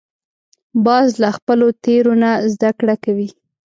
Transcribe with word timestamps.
باز 0.85 1.07
له 1.21 1.29
خپلو 1.37 1.67
تېرو 1.83 2.13
نه 2.23 2.31
زده 2.53 2.71
کړه 2.79 2.95
کوي 3.03 3.29